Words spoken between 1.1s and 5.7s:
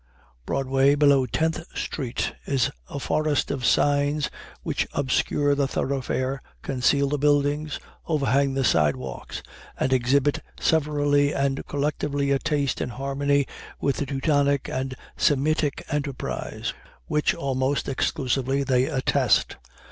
Tenth Street is a forest of signs which obscure the